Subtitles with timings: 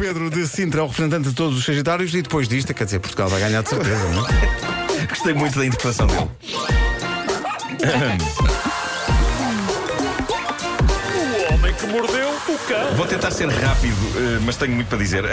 [0.00, 3.00] Pedro de Sintra é o representante de todos os Sagitários e depois disto, quer dizer,
[3.00, 5.06] Portugal vai ganhar de certeza, não é?
[5.06, 6.30] Gostei muito da interpretação dele.
[11.48, 12.94] O homem que mordeu o cão.
[12.96, 15.22] Vou tentar ser rápido, eh, mas tenho muito para dizer.
[15.26, 15.28] Eh,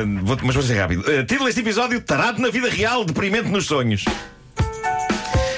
[0.00, 1.04] eh, vou- mas vou ser rápido.
[1.10, 4.04] Eh, título deste episódio: Tarado na vida real, deprimente nos sonhos.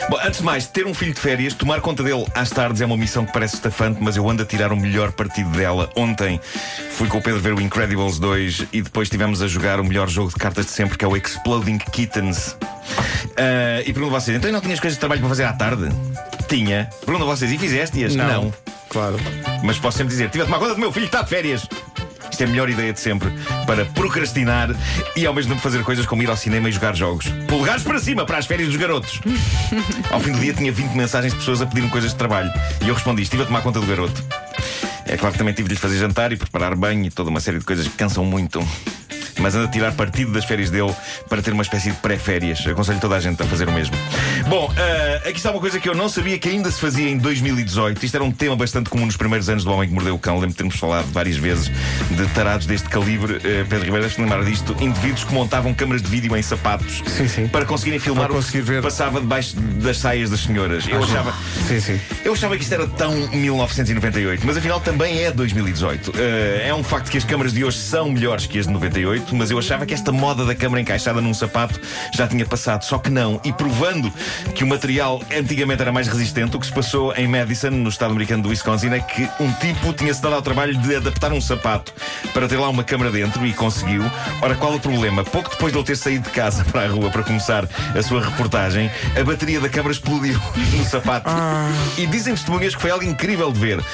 [0.09, 2.87] Bom, antes de mais, ter um filho de férias, tomar conta dele às tardes é
[2.87, 5.91] uma missão que parece estafante, mas eu ando a tirar o melhor partido dela.
[5.95, 6.41] Ontem
[6.93, 10.09] fui com o Pedro ver o Incredibles 2 e depois estivemos a jogar o melhor
[10.09, 12.57] jogo de cartas de sempre, que é o Exploding Kittens.
[13.37, 15.89] Ah, e pergunto a vocês, então não tinhas coisas de trabalho para fazer à tarde?
[16.49, 16.89] Tinha.
[17.05, 18.17] Pergunto a vocês, e fizeste-as?
[18.89, 19.21] Claro.
[19.63, 21.69] Mas posso sempre dizer: estive a tomar conta do meu filho, está de férias.
[22.39, 23.33] Isto é a melhor ideia de sempre
[23.67, 24.71] para procrastinar
[25.17, 27.27] e ao mesmo tempo fazer coisas como ir ao cinema e jogar jogos.
[27.49, 29.21] Polegares para cima para as férias dos garotos.
[30.09, 32.49] Ao fim do dia tinha 20 mensagens de pessoas a pedir-me coisas de trabalho
[32.81, 34.23] e eu respondi: estive a tomar conta do garoto.
[35.05, 37.41] É claro que também tive de lhe fazer jantar e preparar banho e toda uma
[37.41, 38.61] série de coisas que cansam muito.
[39.39, 40.93] Mas anda a tirar partido das férias dele
[41.29, 42.67] para ter uma espécie de pré-férias.
[42.67, 43.95] Aconselho toda a gente a fazer o mesmo.
[44.49, 47.19] Bom, ah, aqui está uma coisa que eu não sabia que ainda se fazia em
[47.19, 48.05] 2018.
[48.05, 50.35] Isto era um tema bastante comum nos primeiros anos do Homem que Mordeu o Cão.
[50.35, 51.69] Lembro de termos falado várias vezes
[52.11, 53.37] de tarados deste calibre.
[53.37, 54.77] Ah, Pedro Ribeiro, deve-se lembrar disto.
[54.81, 57.49] Indivíduos que montavam câmaras de vídeo em sapatos Sim, sim.
[57.49, 58.83] para conseguirem filmar Para o conseguir que ver.
[58.83, 60.87] passava debaixo das saias das senhoras.
[60.89, 61.33] Eu achava.
[61.81, 62.01] Sim.
[62.25, 66.13] Eu achava que isto era tão 1998, mas afinal também é 2018.
[66.17, 69.28] Eh, é um facto que as câmaras de hoje são melhores que as de 98,
[69.35, 71.81] mas eu achava que esta moda da câmara encaixada num sapato
[72.15, 72.85] já tinha passado.
[72.85, 73.41] Só que não.
[73.45, 74.13] E provando
[74.55, 78.11] que o material antigamente era mais resistente, o que se passou em Madison, no estado
[78.11, 81.93] americano do Wisconsin, é que um tipo tinha-se dado ao trabalho de adaptar um sapato
[82.33, 84.03] para ter lá uma câmara dentro e conseguiu.
[84.41, 85.25] Ora, qual o problema?
[85.25, 88.23] Pouco depois de ele ter saído de casa para a rua para começar a sua
[88.23, 90.41] reportagem, a bateria da câmara explodiu
[90.77, 91.31] no sapato.
[91.97, 93.85] E dizem testemunhas que foi algo incrível de ver.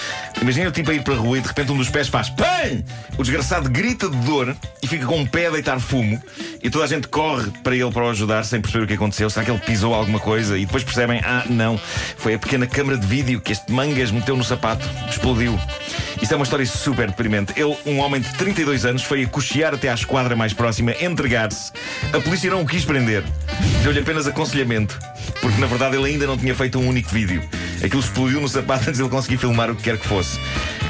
[0.40, 2.28] Imagina o tipo a ir para a rua e de repente um dos pés faz
[2.30, 2.82] PAM!
[3.16, 6.22] O desgraçado grita de dor e fica com um pé a deitar fumo.
[6.62, 9.28] E toda a gente corre para ele para o ajudar sem perceber o que aconteceu.
[9.28, 10.56] Será que ele pisou alguma coisa?
[10.56, 11.78] E depois percebem: ah, não,
[12.16, 14.88] foi a pequena câmara de vídeo que este mangas meteu no sapato.
[15.08, 15.58] Explodiu.
[16.20, 17.52] Isto é uma história super deprimente.
[17.56, 21.72] Ele, um homem de 32 anos, foi a cochear até à esquadra mais próxima, entregar-se.
[22.12, 23.22] A polícia não o quis prender.
[23.82, 24.98] Deu-lhe apenas aconselhamento.
[25.40, 27.42] Porque na verdade ele ainda não tinha feito um único vídeo.
[27.82, 30.38] Aquilo explodiu no sapato antes de ele conseguir filmar o que quer que fosse.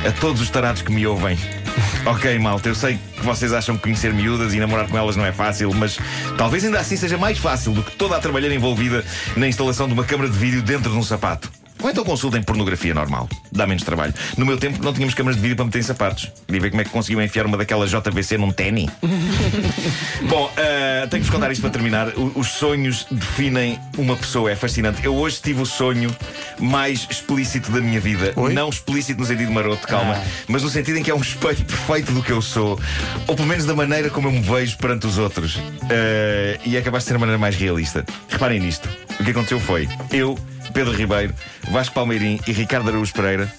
[0.07, 1.37] A todos os tarados que me ouvem.
[2.07, 5.25] Ok, malta, eu sei que vocês acham que conhecer miúdas e namorar com elas não
[5.25, 5.99] é fácil, mas
[6.37, 9.05] talvez ainda assim seja mais fácil do que toda a trabalhar envolvida
[9.37, 11.51] na instalação de uma câmara de vídeo dentro de um sapato.
[11.83, 13.29] Ou então consultem pornografia normal.
[13.53, 14.15] Dá menos trabalho.
[14.39, 16.31] No meu tempo não tínhamos câmaras de vídeo para meter em sapatos.
[16.47, 18.91] Queria ver como é que conseguiam enfiar uma daquelas JVC num ténis.
[20.29, 22.09] Bom, ah, tenho que vos contar isto para terminar.
[22.17, 25.05] O- os sonhos definem uma pessoa, é fascinante.
[25.05, 26.15] Eu hoje tive o sonho
[26.59, 28.33] mais explícito da minha vida.
[28.37, 28.53] Oi?
[28.55, 32.13] Não explícito no sentido maroto, calma, mas no sentido em que é um espelho perfeito
[32.13, 32.79] do que eu sou,
[33.27, 35.59] ou pelo menos da maneira como eu me vejo perante os outros.
[35.85, 38.05] Ah, e é capaz de ser a maneira mais realista.
[38.29, 38.89] Reparem nisto.
[39.21, 40.39] O que aconteceu foi: eu,
[40.73, 41.35] Pedro Ribeiro,
[41.71, 43.53] Vasco Palmeirim e Ricardo Araújo Pereira,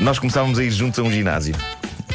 [0.00, 1.54] nós começávamos a ir juntos a um ginásio.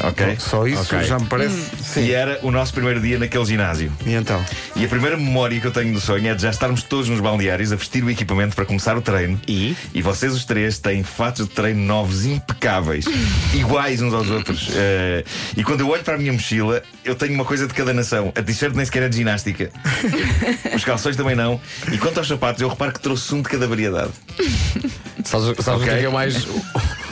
[0.08, 0.36] Ok?
[0.38, 1.02] Só isso Ok.
[1.04, 1.56] já me parece.
[1.82, 2.04] Sim.
[2.06, 3.92] E era o nosso primeiro dia naquele ginásio.
[4.04, 4.44] E então?
[4.76, 7.20] E a primeira memória que eu tenho do sonho é de já estarmos todos nos
[7.20, 9.40] balneários a vestir o equipamento para começar o treino.
[9.48, 9.76] E?
[9.94, 13.04] E vocês os três têm fatos de treino novos impecáveis,
[13.54, 14.68] iguais uns aos outros.
[14.72, 15.24] Eh,
[15.56, 18.32] e quando eu olho para a minha mochila, eu tenho uma coisa de cada nação.
[18.34, 19.70] A t-shirt nem sequer é de ginástica.
[20.74, 21.60] Os calções também não.
[21.92, 24.10] E quanto aos sapatos, eu reparo que trouxe um de cada variedade.
[25.24, 26.46] Sabes, sabes o que é que é o mais.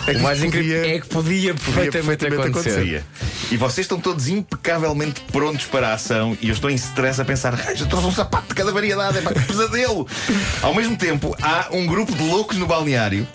[0.06, 3.04] É que o mais incrível podia- é que podia perfeitamente, perfeitamente acontecer.
[3.50, 7.24] E vocês estão todos impecavelmente prontos para a ação e eu estou em stress a
[7.24, 10.06] pensar, "Raios, eu trouxe um sapato de cada variedade, é pá, que pesadelo!
[10.62, 13.26] Ao mesmo tempo, há um grupo de loucos no balneário.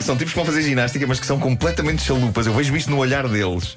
[0.00, 2.46] São tipos que vão fazer ginástica, mas que são completamente chalupas.
[2.46, 3.76] Eu vejo isto no olhar deles.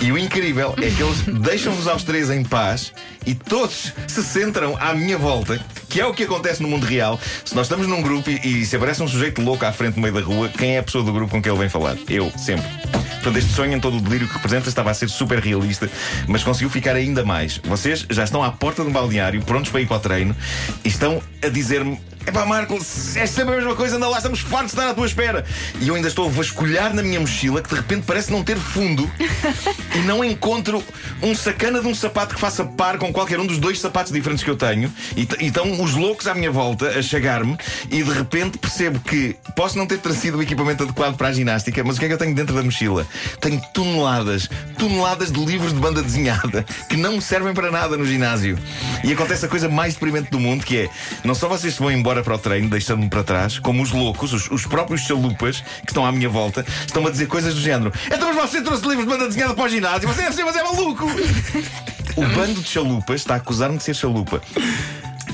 [0.00, 2.92] E o incrível é que eles deixam-vos aos três em paz
[3.26, 5.60] e todos se centram à minha volta,
[5.92, 7.20] que é o que acontece no mundo real.
[7.44, 10.02] Se nós estamos num grupo e, e se aparece um sujeito louco à frente no
[10.02, 11.98] meio da rua, quem é a pessoa do grupo com quem ele vem falar?
[12.08, 12.66] Eu, sempre.
[12.90, 15.90] Portanto, este sonho, em todo o delírio que representa, estava a ser super realista,
[16.26, 17.58] mas conseguiu ficar ainda mais.
[17.58, 20.34] Vocês já estão à porta de um balneário, prontos para ir para o treino,
[20.82, 22.76] e estão a dizer-me: Epá, Marco,
[23.16, 25.44] é sempre a mesma coisa, anda lá, estamos fartos de estar à tua espera.
[25.80, 28.56] E eu ainda estou a vasculhar na minha mochila, que de repente parece não ter
[28.56, 29.10] fundo,
[29.94, 30.82] e não encontro
[31.22, 34.44] um sacana de um sapato que faça par com qualquer um dos dois sapatos diferentes
[34.44, 34.92] que eu tenho.
[35.16, 37.56] E e estão os loucos à minha volta a chegar-me,
[37.90, 41.82] e de repente percebo que posso não ter trazido o equipamento adequado para a ginástica,
[41.84, 43.06] mas o que é que eu tenho dentro da mochila?
[43.40, 44.48] Tenho toneladas,
[44.78, 48.58] toneladas de livros de banda desenhada que não me servem para nada no ginásio.
[49.04, 50.90] E acontece a coisa mais deprimente do mundo, que é
[51.24, 53.90] não só vocês se vão embora embora para o treino, deixando-me para trás, como os
[53.90, 57.60] loucos, os, os próprios chalupas que estão à minha volta, estão a dizer coisas do
[57.60, 57.90] género.
[58.06, 60.62] Então, mas você trouxe livros de banda desenhada para o ginásio, você ser, mas é
[60.62, 61.06] maluco!
[62.16, 64.42] o bando de chalupas está a acusar-me de ser chalupa.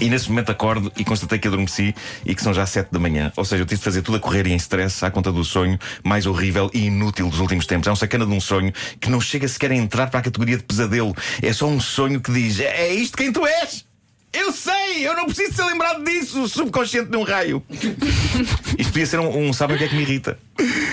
[0.01, 1.93] E nesse momento acordo e constatei que adormeci
[2.25, 3.33] e que são já sete da manhã.
[3.35, 5.43] Ou seja, eu tive de fazer tudo a correr e em stress à conta do
[5.45, 7.89] sonho mais horrível e inútil dos últimos tempos.
[7.89, 10.57] É um sacana de um sonho que não chega sequer a entrar para a categoria
[10.57, 11.17] de pesadelo.
[11.43, 13.88] É só um sonho que diz: É isto quem tu és!
[14.33, 17.63] Eu sei, eu não preciso ser lembrado disso, subconsciente de um raio.
[18.79, 20.39] Isto podia ser um, um sabe o que é que me irrita?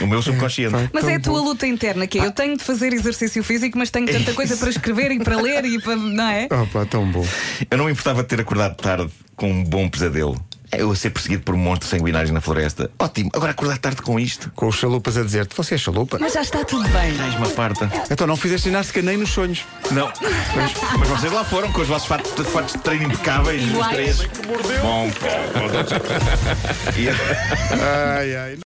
[0.02, 0.90] O meu subconsciente.
[0.94, 1.50] Mas é a tua bom.
[1.50, 4.70] luta interna, que é eu tenho de fazer exercício físico, mas tenho tanta coisa para
[4.70, 5.96] escrever e para ler e para.
[5.96, 6.48] Não é?
[6.48, 7.26] Pá, tão bom.
[7.70, 10.40] Eu não me importava de ter acordado tarde com um bom pesadelo.
[10.72, 12.90] Eu a ser perseguido por monstros sanguinários na floresta.
[13.00, 14.52] Ótimo, agora acordar tarde com isto.
[14.56, 16.18] Com os chalupas a dizer-te, você é chalupa?
[16.20, 17.14] Mas já está tudo bem.
[17.14, 17.90] Mais uma parta.
[18.10, 19.64] Então não fizeste ginástica nem nos sonhos.
[19.92, 20.12] Não.
[20.56, 23.64] Mas, mas vocês lá foram com os vossos fatos, fatos de treino impecáveis.
[23.76, 24.20] Os três.
[24.26, 27.00] Que mordeu Bom, bom.
[27.00, 27.06] E-
[28.18, 28.58] Ai, ai.